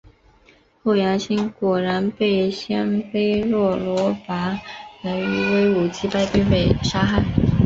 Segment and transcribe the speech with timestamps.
[0.83, 4.59] 后杨欣果然被鲜卑若罗拔
[5.03, 7.23] 能于武威击败并被杀害。